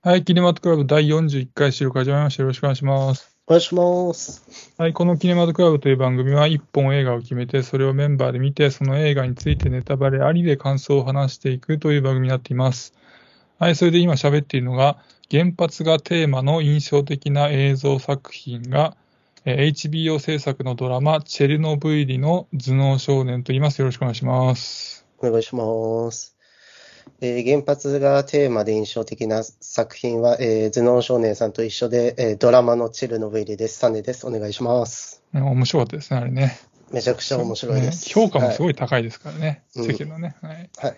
[0.00, 2.44] はい、キネマトクラブ第41回収録始まりました。
[2.44, 3.36] よろしくお願いします。
[3.48, 4.72] お願いします。
[4.78, 12.94] はい、このキネマトクラブという番組は1本映画を決めて、それをメンバーで見て、その映画についてネタバレありで感想を話していくという番組になっています。
[13.58, 14.98] はい、それで今喋っているのが、
[15.32, 18.96] 原発がテーマの印象的な映像作品が、
[19.44, 23.80] えー HBO 制作のドラマ、チェルノブイリの頭脳少年と言います。
[23.80, 25.04] よろしくお願いします。
[25.18, 26.37] お願いします。
[27.20, 33.78] えー原発がテーマで印象的な作品は、えー頭脳少年さんと一緒で、えードラマのチェルノブイリです。
[33.78, 34.26] サネです。
[34.26, 35.22] お願いします。
[35.34, 36.58] うん面白かったですね、あれね。
[36.92, 38.06] めちゃくちゃ面白いです。
[38.08, 38.58] ね評価もすい。
[38.64, 40.36] ごい高いですからね、うん世間のね。
[40.40, 40.96] はいはい。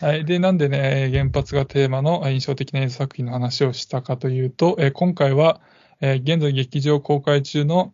[0.00, 0.24] はい。
[0.24, 5.60] で、なんでね、原発がテーマのえー印象的な映像作品の話をしたかというと、えー今回は、
[6.00, 7.92] えー現在劇場公開中の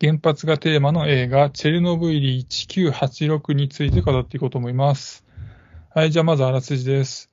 [0.00, 5.24] 原発がテーマの映画、チェルノブイリ1986について語っていこうと思います。
[5.98, 6.12] はい。
[6.12, 7.28] じゃあ、まずあらすじです。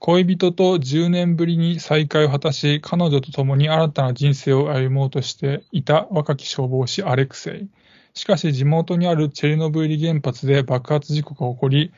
[0.00, 7.68] 恋人と10年ぶりに再会を果たし、彼女と共に新たな人生を歩もうとしていた若き消防士アレクセイ。
[8.14, 11.92] しかし、地元にあるチェルノブイリ原発で爆発事故が起こり、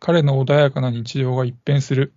[0.00, 2.14] 彼の穏やかな日常が一変する。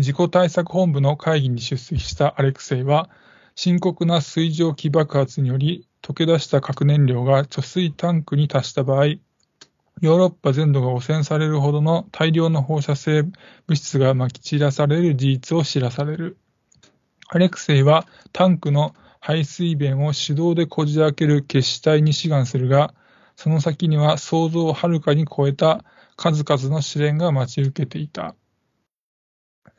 [0.00, 3.08] 事故対策本部の会議に出席したアレクセイは、
[3.54, 9.14] 深刻な水蒸気爆発により溶け出した核燃料が貯水タンクに達した場合、
[10.02, 13.32] ヨーロッパ全土が汚染されるほどの大量の放射性物
[13.76, 16.38] 質がまき散らされる事実を知らされる。
[17.28, 22.94] アレクセイはタンクの排水弁を手動でこじ開ける決死体に志願するが、
[23.36, 25.84] その先には想像をはるかに超えた
[26.16, 28.34] 数々の試練が待ち受けていた。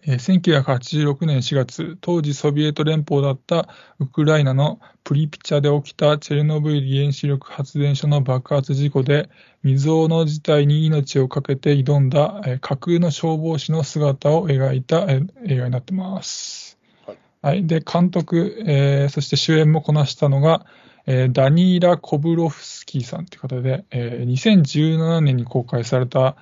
[0.06, 9.30] えー1986年4月、当時ソビエト連邦だったウクライナのプリピチャで起きたチェルノブイリ原子力発電所の爆発事故で
[9.64, 16.78] 未曾有の事態に命を懸けて挑んだ、えー架空の消防士の姿を描いた、えー映画になってます。
[17.06, 17.66] はいはい。
[17.66, 20.66] で、監督、えーそして主演もこなしたのが、
[21.06, 26.36] えーダニーラ・コブロフスキーさんという方で、えー2017年に公開された、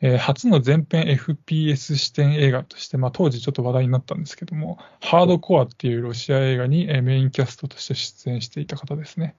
[0.00, 9.34] えー初の全編 FPS 視点映画として、まあ、当時ちょっと話題になったんですけども、ハードコアっていうロシア映画に、えーメインキャストとして出演していた方ですね。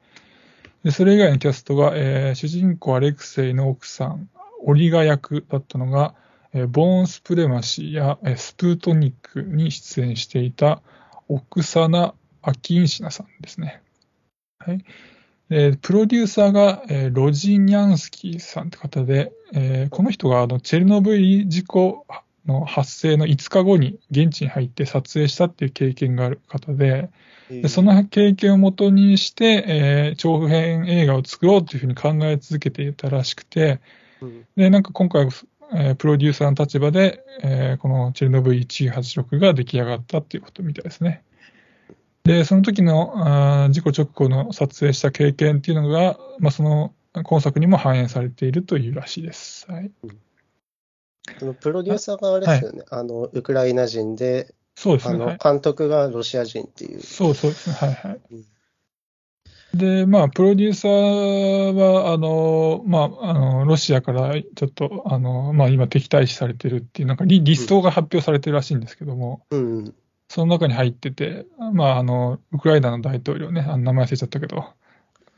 [0.84, 4.30] でそれ以外のキャストが、えー主人公アレクセイの奥さん、
[4.64, 6.16] オリガ役だったのが、
[6.54, 10.82] えーボーンスプレマシーや、えースプートニックに出演していた
[11.28, 13.82] オクサナ・アキンシナさんですね。
[14.60, 14.84] はい。
[15.50, 22.06] でプロデューサーが、えーロジニャンスキーさんって方で、えーこの人があのチェルノブイリ事故
[22.46, 27.10] の発生の5日後に現地に入って撮影したっていう経験がある方で、
[27.50, 33.80] でその経験をもとにして、えー長編映画を作ろうというふうに考え続けていたらしくて、
[34.22, 35.30] うんで、なんか今回、
[35.74, 41.24] えープロデューサーの立場で、えーこのチェルノブイリ1986が出来上がったっていうことみたいですね。
[42.28, 46.94] で、その時のあー事故直後の撮影した経験っていうのが、まあ、その
[47.24, 49.66] 今作にも反映されているというらしいです。
[49.72, 49.92] はい、
[51.40, 52.84] そのプロデューサーがあれですよね。
[52.90, 55.20] あの、ウクライナ人で、あそうですね。
[55.20, 57.02] はい、の監督がロシア人っていう。
[57.02, 57.76] そうそうですね。
[57.76, 58.46] はいはいうん。
[59.78, 69.96] で、まあ、プロデューサーは、あの、まあ、あの、ロシアからちょっと、あの、まあ、今敵対視されてるっていう、なんかリリストが発表されてるらしいんですけども、うん。
[70.30, 74.66] その中に入ってて、まあ、あの、ウクライナの大統領ね、あの名前忘れちゃったけど、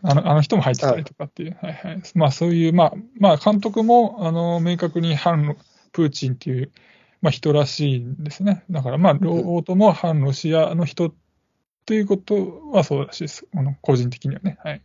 [0.02, 2.02] あのあの人も入ってたりとかっていう、はいはい。
[2.16, 5.56] まあ、そういう、まあ、まあ、監督も、あの、明確に反ロ
[5.92, 6.72] プーチンっていう、
[7.22, 8.64] まあ、人らしいんですね。
[8.72, 11.14] だから、まあ、両方とも反ロシアの人
[11.86, 13.46] ということはそうらしいです。
[13.56, 14.58] あの個人的にはね。
[14.64, 14.82] はい。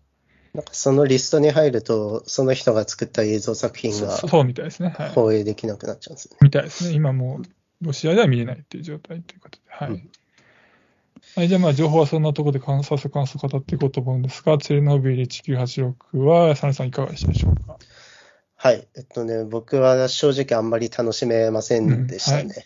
[0.54, 4.94] なんかそのリストに入ると、その人が作った映像作品がそうそうみたいですね。
[4.96, 5.10] はい。
[5.10, 6.38] 放映できなくなっちゃうんですね。
[6.40, 6.94] みたいですね。
[6.94, 7.42] 今もう、
[7.84, 9.64] ロシアでは見れないっていう状態ということで。
[9.68, 9.88] はい。
[9.90, 10.10] うん
[11.36, 17.78] はい、じゃあ、まあ、情報はそんなところで観察感想を語っていこうと思うんですが、チェルノブイリ1986は、サネさんいかがでしたでしょうか？
[18.56, 18.86] はい。
[18.94, 22.42] えっとね、僕は正直あんまり楽しめませんでしたね。
[22.42, 22.64] うんはい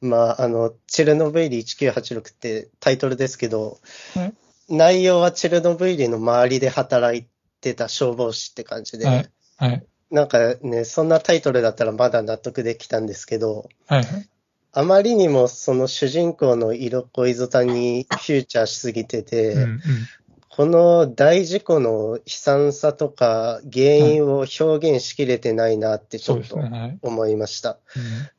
[0.00, 3.78] まあ、あの、チェルノブイリ1986ってタイトルですけど、
[4.14, 4.34] はい
[4.70, 7.26] 内容はチェルノブイリの周りで働い
[7.62, 9.86] てた消防士って感じで、はいはい。
[10.10, 14.28] なんかね、そんなタイトルだったらまだ納得できたんですけど、はいはい。
[14.78, 19.80] あまりにもその主人公の色恋ゾタにフューチャーしすぎてて、うんうん。
[20.48, 26.78] この大事故の悲惨さとか原因を表現しきれてないなってちょっとそうですね。
[26.78, 26.98] はい。
[27.02, 27.78] 思いました。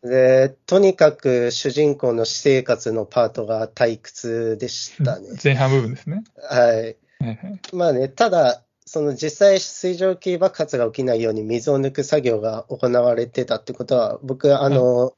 [0.01, 5.27] うんで、とにかく主人公の私生活のパートが退屈でしたね。
[5.43, 6.23] 前半部分ですね。
[6.49, 6.75] はい。
[6.75, 7.59] はいはい。
[7.73, 15.13] まあね、ただ、その実際水蒸気爆発が起きないように水を抜く作業が行われてたってことは、僕、あの、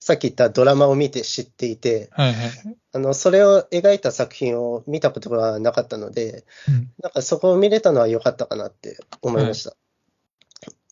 [0.00, 2.50] さっき言ったドラマを見て知っていて、はいはい。
[2.94, 9.76] あの、それを描いた作品を見たことがなかったので、うんなんかそこを見れたのは良かったかなって思いました。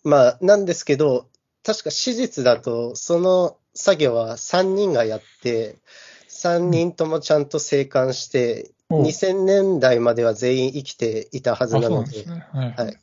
[0.03, 1.27] まあ、なんですけど、
[1.63, 5.77] 確か史実だと、その作業は3人がやって、
[6.29, 12.47] 3人ともちゃんと生還して、おう2000年代までは全員生きていたはずななので、んですね。
[12.51, 12.99] はいはい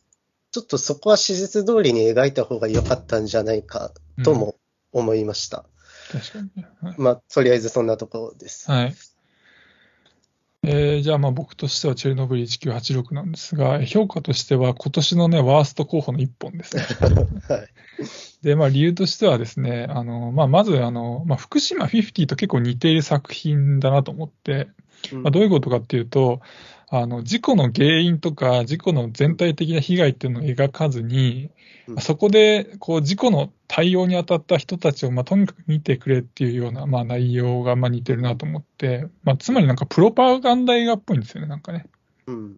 [0.53, 3.93] ちょっとそこは史実通りに描いた方が良かったんじゃないか
[4.25, 4.57] とも
[4.91, 5.67] 思いました。
[6.11, 6.69] 確かにね。
[6.81, 8.71] は いまあ、とりあえずそんなところです。
[8.71, 8.95] はい。
[10.69, 16.83] えーじゃあまあ僕としてはチェルノブイリ1986なんですが、評価としては今年のね、ワースト候補の1本ですね。
[17.49, 17.69] はい。
[18.43, 24.69] で、まあ理由としてはですね、あの、まあまずあの、まあ福島50と結構似ている作品だなと思って、
[25.15, 26.41] まあ、どういうことかっていうと、
[26.89, 31.51] あの、事故の原因とか、事故の全体的な被害っていうのを描かずに、
[31.89, 41.87] うんそこで、こう、事故の対応に当たった人たちを、まあ、とにかく見てくれっていうような、まあ、内容が、まあ、似てるなと思って、まあ、つまりなんか、プロパガンダ映画っぽいんですよね、なんかね。
[42.27, 42.57] うん。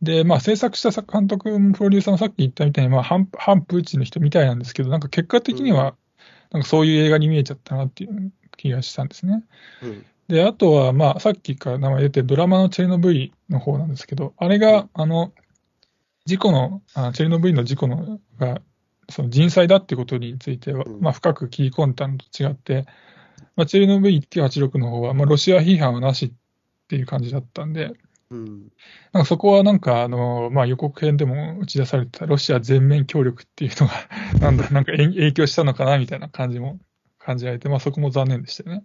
[0.00, 5.96] で、まあ、制作した作監督もプロデューサーもさっき言ったみたいに、まあ、反反プーチンの人みたいなんですけど、なんか結果的には、
[6.52, 9.42] なんかそういう映画に見えちゃったなっていう気がしたんですね。
[9.82, 10.06] うん。
[10.28, 15.32] で、あとは、まあ、さっきから名前出てるドラマのチェルノブイリの方なんですけど、あれが、あの、
[16.24, 18.62] 事故の、あチェルノブイリの事故のが、
[19.10, 22.86] その人災だってことについては、うんまあ、深く切り込んだのと違って、
[23.56, 27.92] まあ、チェルノブイリ1986の方は、まあ、ロシア批判はなしっていう感じだったんで、
[28.30, 28.72] うん。
[29.12, 33.92] なんかそこはなんか、あの、まあ、予告編でも打ち出されてたロシア全面協力っていうのが、
[34.40, 36.78] なんだ、なんか影影響したのかなみたいな感じも
[37.18, 38.84] 感じられて、まあ、そこも残念でしたよね。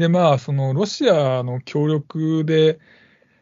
[0.00, 2.80] で、まあ、そのロシアの協力で、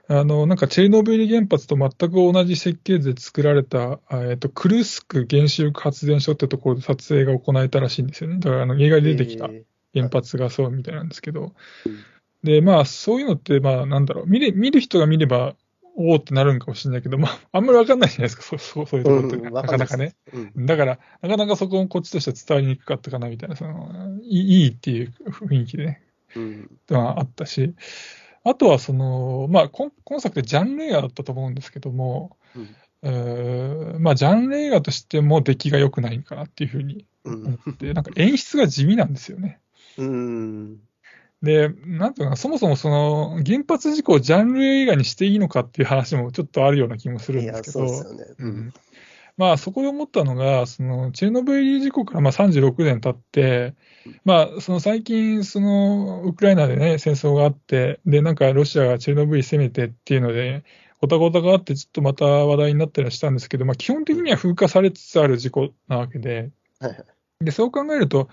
[0.09, 8.41] あの、なんかチェルノブイリ原発と全く同じ設計図で作られた、あえっと、クルスク原子力発電所ってところで撮影が行われたらしいんですよね。
[8.41, 9.65] だから、あの、映画に出てきたえ
[9.95, 11.53] 原発がそうみたいなんですけど。
[11.87, 12.03] うん、
[12.43, 15.55] で、まあ、そういうのって、まあ、なんだろう、見れ、見る人が見れば、
[15.95, 20.17] おおってなるんかもしれないけど、まあ、あんまりわかんないじゃないですか、そう、そうそういうところって、うんなわかんないかね。
[20.33, 20.67] うん。
[20.67, 26.03] だから、なかなかそこもこっちとしては伝わりにくかったかな、みたいな、その、いいいいっていう雰囲気でね、
[26.37, 26.71] うん。
[26.91, 27.75] あ、ったし、
[28.45, 31.55] あとは、その、まあ、今今作ってジャンル映画だったと思うん。
[31.55, 32.77] ですけども、うん。
[33.03, 37.47] えーまあ、ジャンル映画としても出来が良くないかなっていうふうにうん。
[37.47, 38.05] 思って、なん。
[38.05, 39.13] か演出が地味なん。
[39.13, 39.61] ですよね。
[39.99, 40.81] うん。
[41.43, 42.15] で、なん。
[42.15, 48.35] ていうかな、そもそもその原発事故をジャンル映画にしていいのかっていう話もちょっとあるような気もするん、ですけど、そうですよね。
[48.39, 48.75] うん。
[49.39, 53.75] まあそこで思ったのが、そのチェルノブイリ事故からまあ36年経って、
[54.25, 60.65] まあその最近、そのウクライナでね、戦争があって、で、なんかロシアがチェルノブイリ攻めてっていうので、
[61.01, 66.51] ごたごたがあって、ちょっとまた話題になったりはしたんですけど、まあ基本的には風化されつつある事故なわけで、
[66.81, 67.45] はいはい。
[67.45, 68.29] で、そう考えると、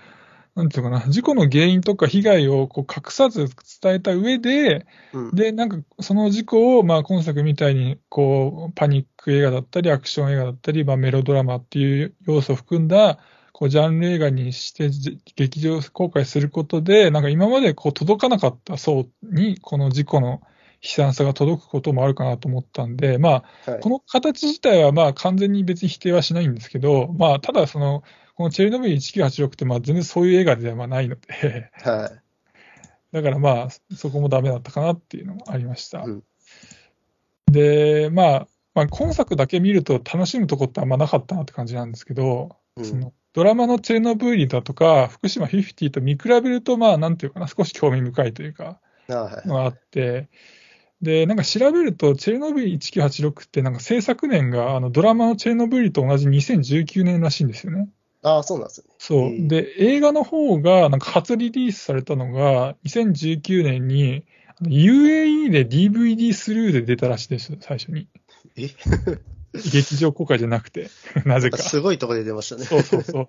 [0.56, 3.50] なんていうのかな、事故の原因とか被害をこう隠さず
[3.80, 5.34] 伝えた上で、うん。
[5.34, 13.18] で、なんかその事故を、まあ、今作みたいに、こう、パニック映画だったり、アクション映画だったり、まあ、メロドラマっていう要素を含んだ、
[13.52, 20.40] こう、ジャンル映画にして、じ劇場公開することで、なんか今までこう、届かなかった層に、この事故の
[20.82, 28.02] 悲惨さが届くこともあるかなと思ったんで、まあ、はいこの形自体はまあ完全に別に否定はしないんですけど、まあ、ただその、
[28.36, 32.22] このチェルノブイリ1986ってまあ全然そういう映画ではないので、はい。
[33.12, 36.02] だからまあそこもダメだったかなっていうのもありました。
[36.02, 36.22] うん
[37.50, 49.48] で、まあ、まあ、今作だけ見ると楽しむとこってあんまなかったなって感じなんですけど、うんそのドラマのチェルノブイリだとか、福島50と見比べると、まあ、なんていうかな、少し興味深いというか、あはい。
[49.48, 50.30] のがあって、
[51.02, 57.90] で、なんか調べると、チェルノブイリ1986って、なんか制作年があのドラマのチェルノブイリと同じ2019年らしいんですよね。
[58.26, 58.88] ああ、そうなんですね。
[58.98, 59.48] そう。
[59.48, 64.24] で、映画の方が、なんか初リリースされたのが、2019年に、
[64.62, 68.08] UAE で DVD スルーで出たらしいです、最初に。
[68.56, 68.70] え？
[69.72, 70.90] 劇場公開じゃなくて、
[71.24, 71.58] なぜか。
[71.58, 72.64] すごいところで出ましたね。
[72.64, 73.28] そうそうそう。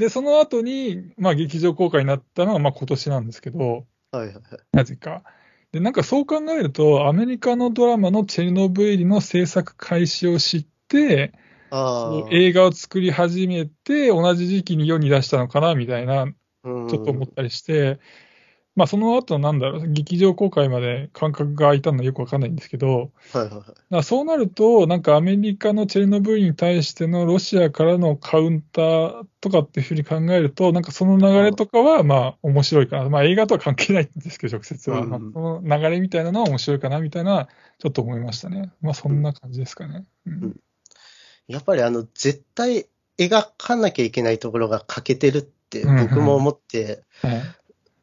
[0.00, 3.74] で、その後に、まあ劇場公開になったのが、まあ今年なんですけど、は
[4.14, 4.42] いはいはい。
[4.72, 5.22] なぜか。
[5.70, 11.34] で、なんかそう考えると、アメリカのドラマのチェルノブイリの制作開始を知って。
[12.30, 17.98] 映画を作り始めて、同じ時期に世に出したのかな、みたいな、ちちょっと思ったりして、
[18.76, 33.10] まあその後なんだろう、劇場公開まで間隔が空いたのはよくわかんないんですけど、はいはいそうなると、なんかアメリカのチェルノブイリに対してのロシアからのカウンターとかっていうふうに考えると、なんかその流れとかはまあ面白いかな。
[33.10, 35.00] まあ映画とは関係ないんですけど、直接は。
[35.00, 37.48] うんまあ、その流れみたいなのは面白いかなみたいな、
[37.78, 38.72] ちょっと思いましたね。
[38.80, 40.06] まあそんな感じですかね。
[40.26, 40.56] うんん
[41.50, 42.86] やっぱりあの、絶対
[43.18, 47.42] 描かなきゃいけないところが欠けてるっって僕も思って、はい。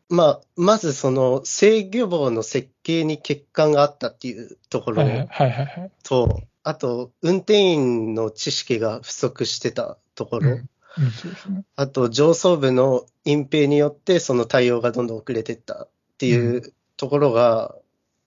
[0.09, 5.91] まあ、まずその制御棒の設計に欠陥があったっていうところはいはいはいはい。
[6.03, 11.65] と、あと、運転員の知識が不足してたところ、うんうん。
[11.75, 17.75] あと上層部の隠蔽によってその対応がどんどん遅れてったっていうところが、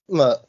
[0.07, 0.41] まあ、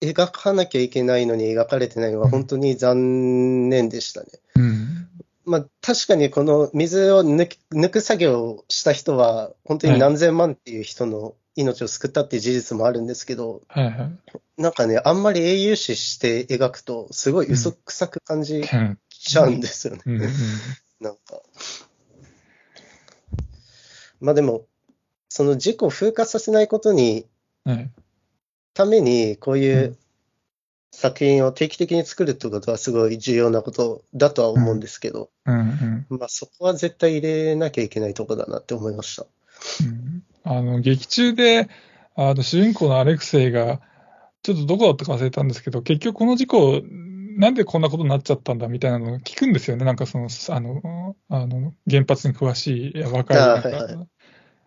[0.00, 4.28] 描かなきゃいけないのに描かれてないのは本当に残念でしたね。
[4.56, 5.08] うん。
[5.44, 14.18] まあ、確かにこの水を抜き抜く作業をした人は、本当に何千万っていう人の命を救ったっていう事実もあるんですけど、はいはい。
[14.56, 20.02] なんかね、あんまり英雄視して描くと、すごい嘘くさく感じうんちゃうんですよね。
[20.06, 20.30] うんうん
[21.00, 21.42] なんか。
[24.20, 24.66] まあでも、
[25.28, 27.26] その事故を風化させないことに、
[27.64, 27.90] はい。
[28.78, 29.96] ために、こういうう
[30.92, 39.26] 作品を定期的に作るってことはすごい重要なことだとは思うんですけど、うんうんまあそこは絶対入れなきゃいけないとこだなって思いました。
[39.84, 41.68] うんあの、劇中で、
[42.14, 43.80] あの、主人公のアレクセイが、
[44.42, 46.80] ちょっとどこだったか忘れたんですけど、結局この事故、
[47.36, 49.84] なんでこんなことになっちゃったんだみたいなのを聞くんですよね。
[49.84, 54.06] なんかその、あの、あの原発に詳しい若いはいは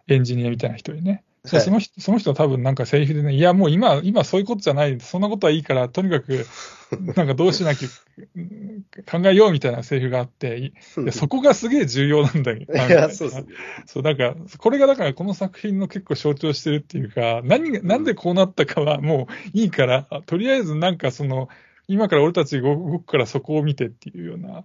[0.08, 1.24] エンジニアみたいな人にね。
[1.44, 6.46] その人、その人は多分なんかセリフでね、いやもう今、今そういうことじゃない、そんなことはいいから、とにかく、
[7.16, 7.88] なんかどうしなきゃ
[8.36, 10.74] うん考えようみたいなセリフがあって、
[11.12, 12.58] そこがすげえ重要なんだよ。
[12.60, 13.48] いや、そうですね。
[13.88, 21.50] そう、なんか、これがだからこの作品の結構象徴してるっていうか、何が、なんでこうなったかはもういいから、とりあえずなんかその、
[21.88, 24.64] 今から俺たち動くからそこを見てっていうような、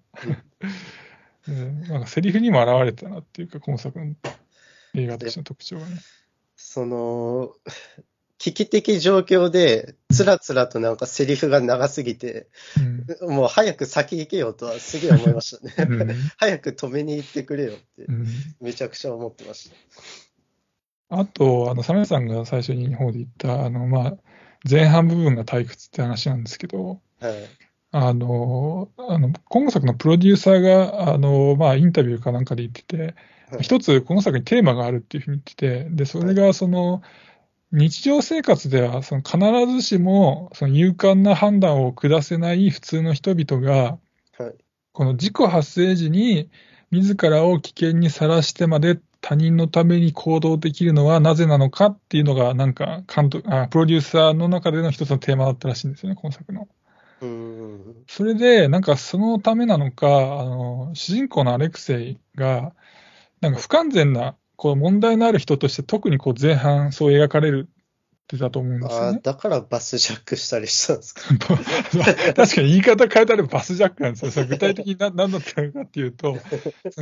[1.49, 4.15] うん なんかセリフにも表れたなっていうか、今作の
[4.95, 5.97] 映画としての特徴がね。
[6.57, 7.53] その、
[8.39, 12.49] 危機的状況で、つらつらとなんかセリフが長すぎて、
[13.21, 15.75] うんもう早く先行けよとはすげえ思いましたね。
[15.89, 18.27] うん 早く止めに行ってくれよってう、ん
[18.61, 19.71] めちゃくちゃ思ってまし
[21.09, 24.17] あと、あの、サメさんが最初に方で言った、あの、まあ、
[24.69, 27.29] 前半部分が退屈って話なんですけど、た。
[27.29, 27.49] はい。
[27.99, 33.15] あの、あの、今作のプロデューサーが、あの、まあ、インタビューかなんかで言ってて、はい
[33.61, 37.01] 一つこの作にテーマがあるっていうふうに言ってて、で、それがその、
[37.71, 43.99] 日常生活ではその必ずしもその勇敢な判断を下せない普通の人々が、
[44.39, 44.55] はい。
[44.93, 46.51] この事故発生時に
[46.91, 56.69] 自らを危険にさらしてまで他人のために行動できるのはなぜなのかっていうのがなんか監督あプロデューサーの中での一つのテーマだったらしいんですよね、今作の。
[58.09, 60.07] それで、なんかそのためなのか、
[60.41, 62.75] あの、主人公のアレクセイが、
[63.41, 67.69] なんか不完全な、こう問題のある人として特にこう前半そう描かれる
[68.27, 69.21] ってたと思うんですああ、よね。
[69.23, 71.23] だからバスジャックしたりしたんですか？
[72.35, 74.31] 確かに言い方変えたらバスジャックなんですよ。
[74.33, 76.37] それ具体的にな 何だったのかっていうと、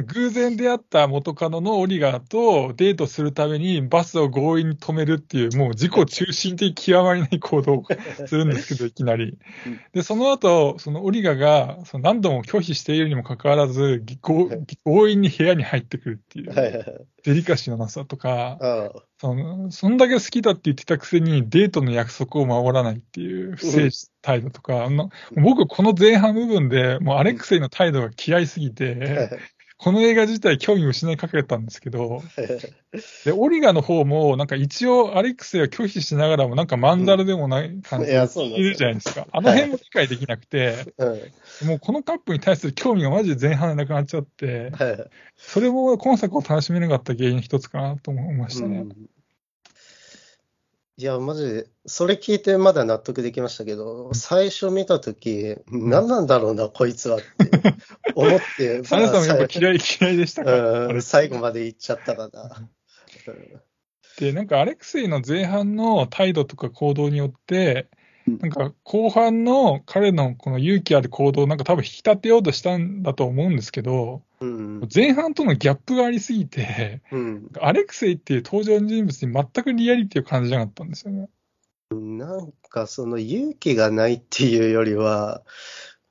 [0.06, 7.84] 偶然出会った元カノのオリガーとデートするためにバスを強引に止めるっていう、もう自己中心的極まりない行動を
[8.26, 9.80] するんですけど、 いきなりうん。
[9.92, 14.50] で、その後、そのオリガがその何度も拒否しているにもかかわらず、ぎ強
[14.84, 17.06] 強引に部屋に入ってくるっていう。
[17.24, 23.88] デリカシーのなさとか、ああ、そのそんだけ好きだって言ってたくせにデートの約束を守らないっていう不正
[24.20, 25.08] 態度とか、あの
[25.42, 29.30] 僕この前半部分でもうアレクセイの態度が嫌いすぎはいて、
[29.84, 32.22] この映画自体興味を失いかけたんですけど、はい
[33.26, 39.26] で、オリガの方もなんか一応アレクセイは拒否しながらもなんかまんざらでもない感じいでやそういるじゃないですか。
[39.30, 45.10] あの辺も理解できなくて、うんもうこのカップに対する興味がマジで前半でなくなっちゃって、はいはい。
[45.36, 48.78] それも今作を楽しめなかった原因の一つかなと思いましたね。
[48.78, 48.96] うん
[50.96, 57.26] いや、マジで、それ聞いてまだ納得できましたけど、最初見たとき、何なんだろうな、こいつはって
[58.14, 60.52] 思って、サネさんもやっぱまあ嫌い嫌いでしたか？
[60.52, 61.00] うんあれ。
[61.00, 62.70] 最後まで行っちゃったかな。
[64.20, 77.50] で、なんかアレクセイの前半の態度とか行動によって、うんなんか後半の彼のこの勇気ある行動をなんか多分引き立てようとしたんだと思うんですけど、うん前半とのギャップがありすぎて、うん。
[77.60, 81.28] アレクセイっていう登場人物に全くリアリティを感じなかったんですよね。
[81.90, 85.42] なんかその勇気がないっていうよりは、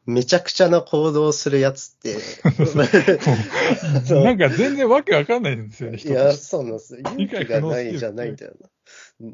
[0.05, 2.17] めちゃくちゃな行動をするやつって、
[4.13, 6.95] なんか全然わけわかんないんですよね、いや、そうなんです。
[6.95, 6.99] よ。
[7.17, 9.29] 勇気がないじゃないんだよな。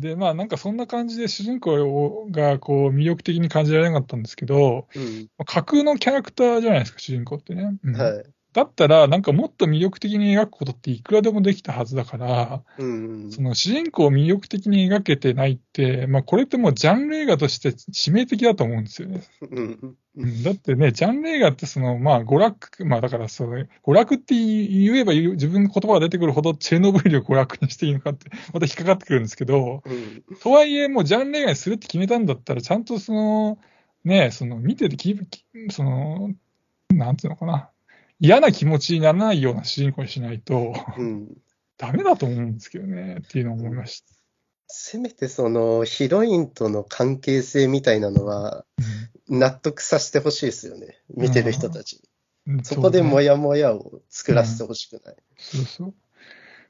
[0.00, 7.78] で、まあなんかそんな感じで主人公がこう魅力的に感じられなかったんですけど、うん架空のキャラクターじゃないですか、主人公ってね。
[7.82, 8.39] うんはい。
[8.52, 13.30] だったら、なんかもっと魅力的に描くことっていくらでもできたはずだから、うん。
[13.30, 19.22] その主人公を魅力的に描けてないって、まあこれってもうジャンル映画として致命的だと思うんですよね。
[19.50, 19.78] うん。
[20.16, 30.24] うんだってね、ジャンル映画ってその、まあ娯楽、まあだからその、娯楽って言えば自分の言葉が出てくるほどチェルノブイリを娯楽にしていいのかって、また引っかかってくるんですけど、うん。
[30.42, 33.58] とはいえもうジャンル映画にするって決めたんだったら、ちゃんとその、
[34.04, 36.30] ね、その見ててき、きその、
[36.88, 37.70] なんていうのかな。
[38.20, 41.28] 嫌な気持ちにならないような主人公にしないと、うん。
[41.78, 44.12] ダメだと思うんですけどね、っていうのを思いました。
[44.68, 48.64] せめてそのヒロインとの関係性みたいなのは
[49.28, 50.98] 納得させてほしいですよね。
[51.08, 51.96] 見てる人たち。
[51.96, 52.10] うん
[52.62, 55.16] そこでもやもやを作らせてほしくない。
[55.36, 55.94] そうそう。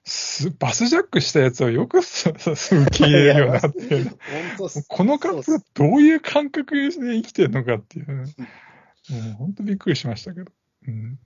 [0.05, 4.05] すバスジャックしたやつをよくそそそう受け入れるようになって
[4.89, 8.15] このカップどういう感覚で生きてるのかっていうね。
[9.11, 10.53] もう本当びっくりしましたけど。
[10.87, 11.19] うん。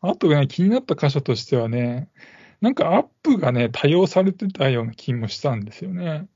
[0.00, 2.08] あとね、気になった箇所としてはね、
[2.60, 6.26] なんかアップがね、多用されてたような気もしたんですよね。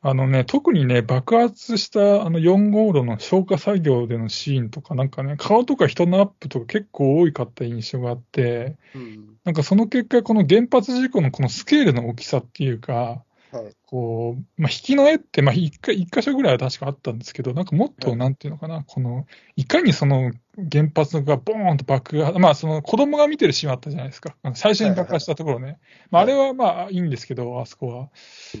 [0.00, 9.36] あのね、特にね、爆発したあの4号炉の消火作業でのシーンとか、なんかね、顔とか人のアップとか結構多かった印象があって、うん。
[9.44, 13.74] なんかその結果、この原発事故のこのスケールの大きさっていうか、はい。
[13.86, 19.26] こう、まあ、引きの絵って、まあ、一回、一箇所ぐらいは確かあったんですけど、なんかもっと、はいなんていうのかな、この、
[19.56, 20.32] いかにその
[20.70, 24.36] 原発がボーンと爆破、まあ、その子供が見てるシーンあったじゃないですか。
[24.54, 25.78] 最初に爆破したところね。
[26.10, 28.10] まあ、あれはまあ、いいんですけど、あそこは。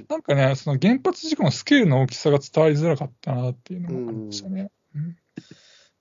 [0.08, 4.70] なんかね、その原発事故のスケールの大きさが伝わりづらかったなっていうのがありましたね。
[4.94, 5.16] うん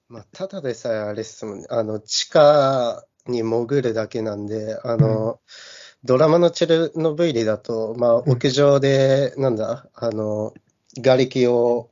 [0.09, 1.65] まあ、ただでさえあれですもんね。
[1.69, 5.39] あの、地下に潜るだけなんで、あの、
[6.03, 10.53] ドラマのチェルノブイリだと、まあ、屋上で、なんだ、あの、
[10.95, 11.89] 瓦礫を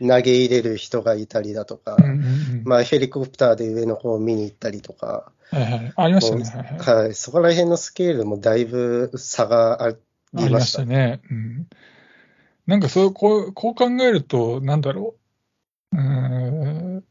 [0.00, 5.92] 投げ入れる人がいたりだとかうん、うんうんまあ、ヘリコプターで上の方を見に行ったりとか、はいはい。
[5.96, 6.42] ありましたね。
[6.42, 7.04] はいはい。
[7.04, 9.90] はい、そこら辺のスケールもだいぶ差がああ
[10.34, 10.84] りりましたた。
[10.84, 11.20] ね。
[11.30, 11.68] うん。
[12.66, 15.14] なんかそう、こう、こう考えると、なんだろ
[15.92, 15.96] う。
[15.96, 16.02] うー
[16.98, 17.04] ん。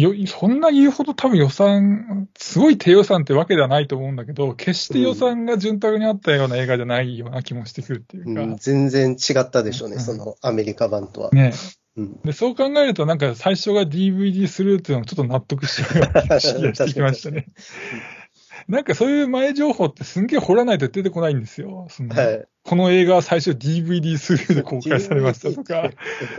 [0.00, 8.42] よ、そんなに言うほど多分予算、すごい低予算ってわけではないと思うんだけど、決して予算が潤沢にあったような映画じゃないような気もしてくるっていうか。
[8.42, 11.30] うん、全然違ったでしょうね、うんそのアメリカ版とは。
[11.30, 11.52] ね
[11.94, 17.48] うん、で、そう考えると、なんか最初が DVD するっていうのもちょっと納得しような気がしてきましたね。
[18.68, 21.86] なんかそういう前情報ってすんげえ掘らないと出てこないんですよ。
[21.90, 22.44] そのはい。
[22.64, 25.90] この映画は最初 DVD スルーで公開されましたとか。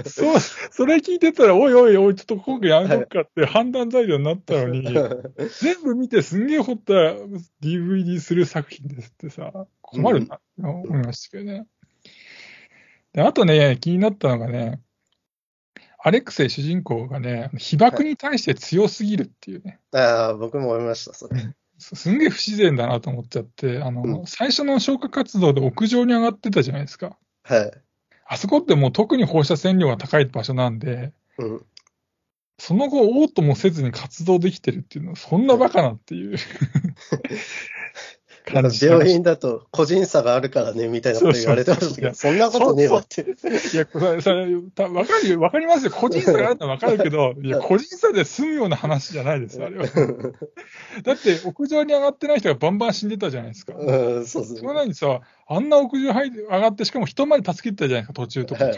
[0.06, 4.84] そう、それ聞いてたら、おいおいおい、ちょっと今回やめとくかって判断材料になったのに、
[5.62, 6.94] 全部見てすんげえ掘った
[7.62, 11.66] DVD する作品ですってさ、困るな、思いましたけどね。
[13.12, 14.80] で、あとね、気になったのがね、
[16.06, 21.54] アレクセイ主人公がね、被爆に対して強すぎるっていうね、ああ、僕も思いました、それ。
[21.84, 27.18] す すんげえ不自然だなと思っちゃって、あの、うん最初の消火活動で屋上に上がってたじゃないですか。
[27.44, 27.72] はい。
[28.26, 31.66] あそこってもう特に放射線量が高い場所なんで、うん。
[32.60, 36.38] その後、おうともせずに活動できてるっていうのは、そんなバカなっていう
[38.52, 43.22] 病院だと個人差があるからね、みたいなこと言われてましたけど、そんなことねえわって。
[43.22, 45.92] いや、これ、それ、たわかるよ、わかりますよ。
[45.92, 49.86] 個人差があるのはわかるけど、 いや、個人差で済むような話じゃないですよ、あれは。
[51.04, 53.74] だって、屋上に上がってない人がバンバン死んでたじゃないですか。
[53.78, 58.74] うん、そうですそれなのにさ、あんな屋上上がって、しかも人まで助けてたじゃないですか、途中とか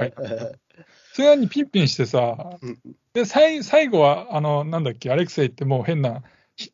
[1.14, 2.78] それなのにピンピンしてさ、うん
[3.14, 6.24] で、最最後は、あの、なんだっけ、アレクセイってもう変な、ひ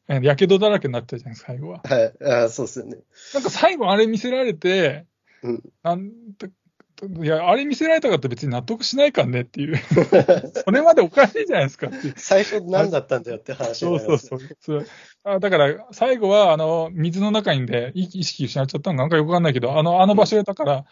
[0.07, 1.81] やけどだらけになってたじゃないですか、最後は。
[1.83, 2.13] はい、
[2.45, 2.97] あそうですよね。
[3.33, 5.05] なんか最後あれ見せられて、
[5.43, 6.47] うんなんだ
[7.03, 9.77] いや、あれ見せられたかったら別に納得しないかんねっていう。
[10.63, 12.13] それまでおかしいじゃないですかっていう。
[12.15, 14.49] 最初何だったんだよって話にそうそうそう。
[14.59, 14.87] そう
[15.23, 20.85] あだから、最後は、あの、水の中にで意意識失っちゃったのかなんかよくわかんないけど、あの、あの場所だから、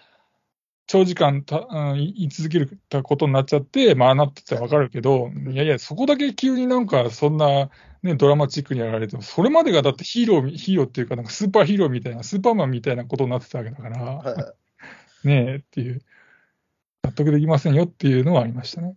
[0.90, 7.70] 長時間た、うん、いい続けることになっちゃって、まあ、ああなってたらわかるけど、いやいや、そこだけ急になんか、そんな、
[8.02, 14.54] ね、ドラマチックにやられても、それまでがだってヒーロー、ヒーローっていうか、なんかスーパーヒーローみたいな、スーパーマンみたいなことになってたわけだから、はいは
[15.24, 16.02] いねえっていう、
[17.04, 18.96] 納得できませんよっていうのはありましたね。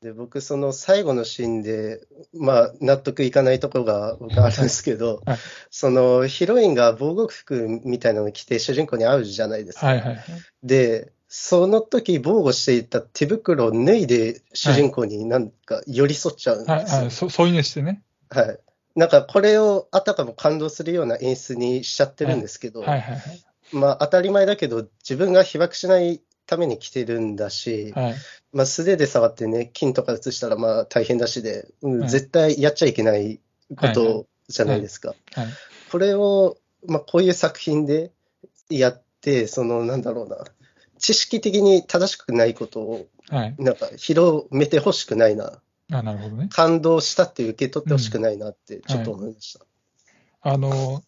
[0.00, 2.00] で、僕、その最後のシーンで、
[2.32, 5.38] まあ、納得いかないところが僕あるんですけど、 はい
[5.70, 9.88] そのヒロインが防護服みたいなの着て主人公に会うじゃないですか。
[9.88, 10.24] はいはいはい。
[10.62, 16.76] で、その時防護していた手袋を脱いで主人公になんか寄り添っちゃうんですよ。
[16.76, 18.02] はいはい、そ添い寝してね。
[18.30, 18.58] はい。
[18.96, 23.20] なんかこれをあたかも感動するような演出にしちゃってるんですけど、はいはいはい。
[23.70, 28.14] まあ当たり前だけど自分が被爆しないために着てるんだし、はい。
[28.54, 33.40] まあ素手で触ってね、金とか移したらまあ大変だしで、うんはい絶対やっちゃいけない
[33.76, 35.14] ことじゃないですか。
[35.34, 35.46] はい。
[35.92, 38.10] これを、まあ、こういう作品で
[38.70, 40.44] やって、その、なんだろうな、
[41.06, 43.54] 知識的に正しくないことを、はい。
[43.60, 46.48] なんか、広めてほしくないな、あ、なるほどね。
[46.50, 49.64] 感動したって受け取ってほしくないなって、ちょっと思いました。
[50.40, 51.04] あの、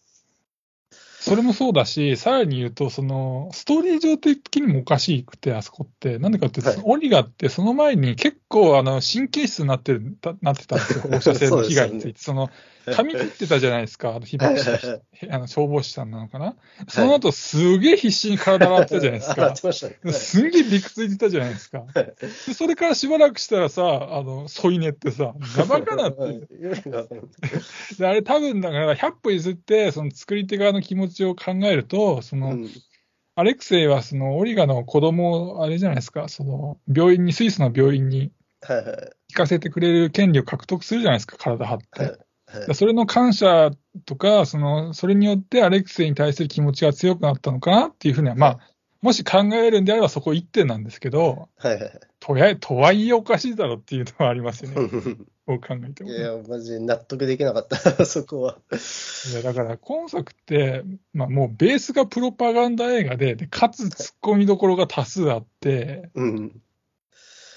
[1.19, 6.17] それもそうだし、さらに言うと、その、ストーリー上的にもおかしくて、あそこって。
[6.17, 9.99] なんでかっていうと、はいオリガってその前に結構、あの、神経質になって
[10.41, 11.01] なってたんですよ。
[11.11, 12.19] 放射線の被害について。
[12.23, 12.49] その、
[12.95, 16.55] 髪切ってたじゃないですか、あの被爆者はいはいはいあの消防士さんなのかな。
[16.87, 19.55] その後、すげえ必死に体洗ってたじゃないです洗っか。
[19.55, 21.85] てましたすんげえ理屈言ってたじゃないですか。
[21.93, 23.83] でそれからしばらくしたらさ、
[24.15, 26.19] あの、添い寝ってさ、ガバかなって
[27.97, 32.69] であれ多分だから100歩譲って、その作り手側の気持ちを考えると、その、うん
[33.35, 38.95] アレクセイはそのオリガの子供をあれじゃないですか、その病院に、スイスの病院にはいはい
[39.29, 42.19] 行かせてくれる権利を獲得するじゃないですか、体張って。
[42.73, 43.71] それの感謝
[44.05, 48.59] とか、その、それによってアレクセイに対する気持ちが強くなったのかなっていうふうには、まあ、
[49.01, 54.89] もし考えるんであればそこ一点なんですけど、はいはいはいとやとはいえおかしいだろっていうのはありますよね、
[55.47, 56.17] こう考えてもね。
[56.17, 58.57] いや、マジ納得できなかった、 そこは。
[59.31, 60.83] いやだから今作って、
[61.13, 66.61] まあ、もうベースがプロパガンダ映画で、でかつ突っ込みどころが多数あって、うん。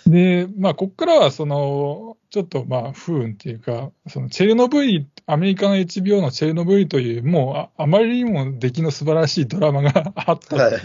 [0.07, 10.81] で、まあ、こっからはその、ちょっとまあ不運っていうか、そのチェルノブイリ、アメリカの HBO のチェルノブイリという、もうああまりにも出来の素晴らしいドラマがあったはい。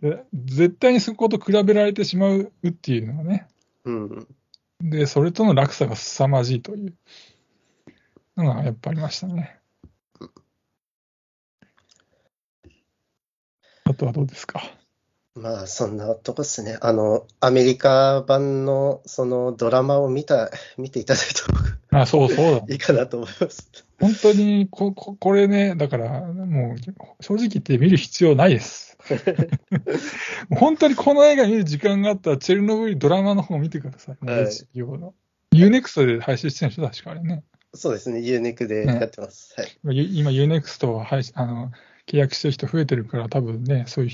[0.00, 3.46] で絶対にそこと比べられてしまうっていうのはね、
[3.84, 4.26] うん。
[4.80, 6.94] で、それとの落差が凄まじいという
[8.36, 9.60] のがやっぱありましたね。
[13.84, 14.79] あとはどうですか？
[15.34, 16.76] まあ、そんなとこっすね。
[16.80, 21.52] あの、アメリカ版のそのドラマを見た、 見ていただいた方
[21.92, 22.64] があ、そうそうだ。
[22.68, 23.70] いいかなと思います。
[24.00, 28.98] 本当にこ、ここれね、だから、もう、正直言って見る必要ないです。
[30.50, 34.26] 本当にこの映画見る時間があったら、チェルノブイリドラマの方を見てください。
[34.26, 35.14] はい HBO の。
[35.54, 37.44] UNEXT で配信してる人確かあれね。
[37.74, 39.54] そうですね、ユーネクでやってます。
[39.56, 39.96] はい。
[39.96, 41.70] ゆ今 UNEXT は配信あの
[42.10, 44.10] 契約してる人増えてるから、多分ね、そういう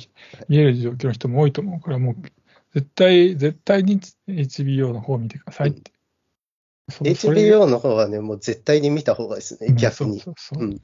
[0.48, 2.16] 見える状況の人も多いと思うから、もう
[2.74, 5.92] 絶対、絶対に HBO の方を見てくださいって。
[6.90, 10.20] そうそれ HBO の方はね、もう絶対に見た方がいいですね、うん逆に。
[10.20, 10.80] そうそうそううん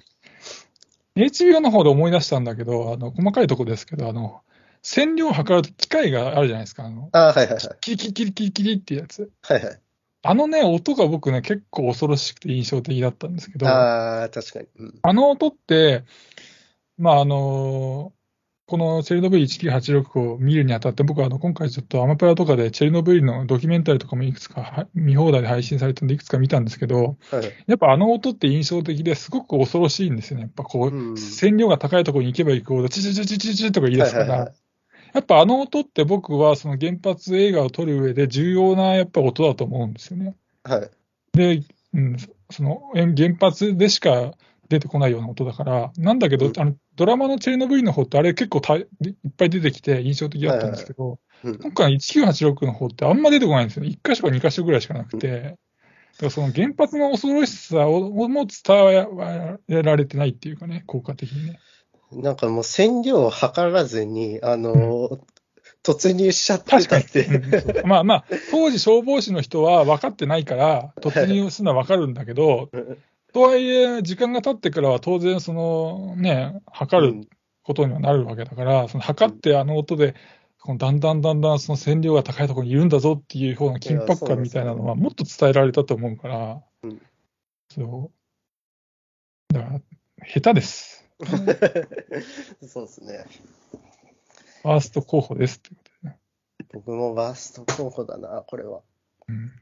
[1.15, 4.41] HBO の方で思い出したんだけど、あの細かいとこですけど、あの
[4.83, 6.85] 線量を測る機械があるじゃないですか。
[6.85, 7.61] あのああ、はいはいはい。
[7.83, 9.31] キリキリキリキリキリってやつ。
[9.43, 9.81] はいはい。
[10.25, 14.67] あのね、音が僕ね、結構恐ろしくて印象的だったんですけど、ああ、確かに。
[14.79, 14.99] うん。
[15.03, 16.05] あの音って、
[17.03, 18.13] まあ、あの、
[18.67, 27.53] このチェルノブイリ1986を見るにあたって、僕はあの今回ちょっとアマプラとかでチェルノブイリのドキュメンタリーとかもいくつかは見放題で配信されてるんでいくつか見たんですけど、はい。
[27.67, 30.45] やっぱあの音って印象的ですごく恐ろしいんですよね。
[30.45, 34.55] やっぱこう、うん線量が高いところに行けば行くほど、チチチチチチとか言い出すからはいはいはい、
[35.15, 40.37] やっぱあの音って僕はその原発映画を撮る上で重要なやっぱ音だと思うんですよね。
[40.63, 40.91] はい。
[41.33, 41.63] で、
[41.95, 42.17] うん、
[42.49, 44.33] そのえ原発でしか
[44.73, 46.53] 出てこないような音だから、なんだけど、うん。
[46.59, 48.87] あのドラマのチェルノブイリの方って、あれ結構たいっ
[49.37, 51.59] ぱい出てきて印象的だったんですけど、うん。
[51.59, 53.85] 今回の1986の方ってあんま出てこないんですよ。
[53.85, 53.91] ね。
[54.03, 55.57] 1箇所か2箇所ぐらいしかなくて、だか
[56.23, 59.07] らその原発の恐ろしさをも伝
[59.69, 61.61] えられてないっていうかね、効果的にね。
[62.13, 65.21] なんかもう線量を測らずに、あの、
[65.83, 67.27] 突入しちゃってたって。
[67.27, 67.89] うん。
[67.89, 72.71] まあまあ、当時消防士の人は分かってないから、突入するのは分かるんだけど、
[73.33, 77.29] とはいえ、時間が経ってからは当然、そのね、測る
[77.63, 80.15] ことにはなるわけだから、その測ってあの音で、
[80.61, 87.03] このだんだんだんだんその線量が高いところにいるんだぞっていう方の緊迫感みたいなのはもっと伝えられたと思うから、うん
[87.71, 88.13] そ
[89.51, 89.55] う。
[89.55, 89.81] だから、
[90.27, 91.09] 下手です。
[92.69, 93.25] そうですね。
[94.63, 96.19] ファースト候補ですってことでね。
[96.73, 98.83] 僕もワースト候補だな、これは。
[99.29, 99.53] うんうん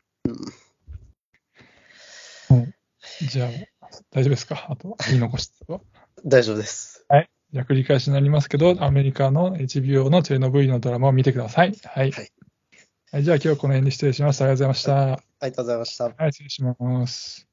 [3.27, 3.49] じゃあ、
[4.11, 4.67] 大丈夫ですか？
[4.71, 5.81] あと、言い残したは？
[6.25, 7.07] 大丈夫です。
[7.53, 11.75] じゃあ繰り返しになりますけど、アメリカの HBO のチェルノブイリのドラマを見てください。
[11.85, 12.11] はい。
[12.13, 12.25] はい
[13.13, 14.45] はいじゃあ今日はこの辺で失礼しました。
[14.45, 15.13] ありがとうございました。
[15.13, 16.05] ありがとうございました。
[16.05, 17.50] はい、失礼します。